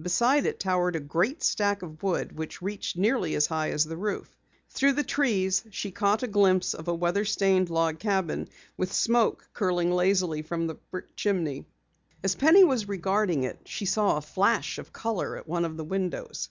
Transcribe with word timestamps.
Beside 0.00 0.46
it 0.46 0.58
towered 0.58 0.96
a 0.96 1.00
great 1.00 1.42
stack 1.42 1.82
of 1.82 2.02
wood 2.02 2.32
which 2.32 2.62
reached 2.62 2.96
nearly 2.96 3.34
as 3.34 3.48
high 3.48 3.70
as 3.72 3.84
the 3.84 3.96
roof. 3.98 4.34
Through 4.70 4.94
the 4.94 5.04
trees 5.04 5.64
she 5.70 5.90
caught 5.90 6.22
a 6.22 6.26
glimpse 6.28 6.72
of 6.72 6.88
a 6.88 6.94
weather 6.94 7.26
stained 7.26 7.68
log 7.68 7.98
cabin 7.98 8.48
with 8.78 8.90
smoke 8.90 9.46
curling 9.52 9.92
lazily 9.92 10.40
from 10.40 10.66
the 10.66 10.76
brick 10.90 11.14
chimney. 11.14 11.66
As 12.24 12.34
Penny 12.34 12.64
was 12.64 12.88
regarding 12.88 13.42
it, 13.44 13.58
she 13.66 13.84
saw 13.84 14.16
a 14.16 14.22
flash 14.22 14.78
of 14.78 14.94
color 14.94 15.36
at 15.36 15.46
one 15.46 15.66
of 15.66 15.76
the 15.76 15.84
windows. 15.84 16.48